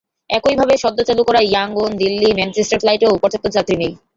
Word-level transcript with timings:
একইভাবে 0.29 0.75
সদ্য 0.83 0.99
চালু 1.09 1.21
করা 1.25 1.41
ইয়াঙ্গুন, 1.43 1.91
দিল্লি, 2.01 2.29
ম্যানচেস্টার 2.37 2.81
ফ্লাইটেও 2.81 3.19
পর্যাপ্ত 3.23 3.45
যাত্রী 3.55 3.75
নেই। 3.81 3.93